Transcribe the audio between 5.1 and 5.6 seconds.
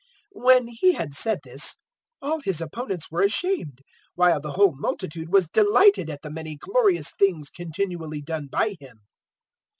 was